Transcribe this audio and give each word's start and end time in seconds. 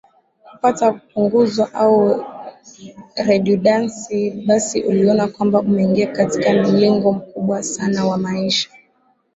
kupata 0.49 0.85
punguzwa 0.93 1.71
au 1.73 2.25
redudancy 3.17 4.29
basi 4.47 4.81
uliona 4.81 5.27
kwamba 5.27 5.59
umeingia 5.59 6.07
katika 6.07 6.53
mlingo 6.53 7.11
mkubwa 7.13 7.63
sana 7.63 8.05
wa 8.05 8.17
maisha 8.17 8.69